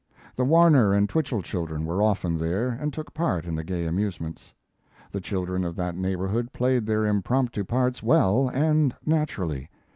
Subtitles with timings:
[0.35, 4.51] The Warner and Twichell children were often there and took part in the gay amusements.
[5.11, 9.69] The children of that neighborhood played their impromptu parts well and naturally.